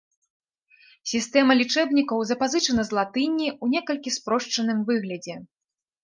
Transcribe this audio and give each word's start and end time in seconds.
Сістэма 1.09 1.51
лічэбнікаў 1.59 2.17
запазычана 2.29 2.85
з 2.87 2.91
латыні 2.99 3.45
ў 3.63 3.77
некалькі 3.77 4.13
спрошчаным 4.17 4.79
выглядзе. 4.89 5.35